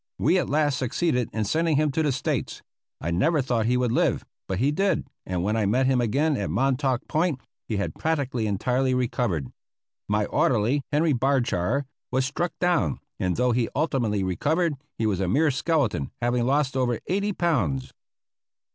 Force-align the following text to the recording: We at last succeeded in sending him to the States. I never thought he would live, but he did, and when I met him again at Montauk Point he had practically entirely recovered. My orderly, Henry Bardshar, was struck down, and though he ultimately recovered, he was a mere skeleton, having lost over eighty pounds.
We 0.17 0.39
at 0.39 0.49
last 0.49 0.79
succeeded 0.79 1.29
in 1.31 1.45
sending 1.45 1.75
him 1.77 1.91
to 1.91 2.01
the 2.01 2.11
States. 2.11 2.63
I 2.99 3.11
never 3.11 3.39
thought 3.39 3.67
he 3.67 3.77
would 3.77 3.91
live, 3.91 4.25
but 4.47 4.57
he 4.57 4.71
did, 4.71 5.05
and 5.27 5.43
when 5.43 5.55
I 5.55 5.67
met 5.67 5.85
him 5.85 6.01
again 6.01 6.35
at 6.37 6.49
Montauk 6.49 7.07
Point 7.07 7.39
he 7.67 7.77
had 7.77 7.93
practically 7.93 8.47
entirely 8.47 8.95
recovered. 8.95 9.51
My 10.09 10.25
orderly, 10.25 10.81
Henry 10.91 11.13
Bardshar, 11.13 11.85
was 12.09 12.25
struck 12.25 12.53
down, 12.59 12.99
and 13.19 13.35
though 13.35 13.51
he 13.51 13.69
ultimately 13.75 14.23
recovered, 14.23 14.73
he 14.97 15.05
was 15.05 15.19
a 15.19 15.27
mere 15.27 15.51
skeleton, 15.51 16.09
having 16.19 16.47
lost 16.47 16.75
over 16.75 16.97
eighty 17.05 17.31
pounds. 17.31 17.93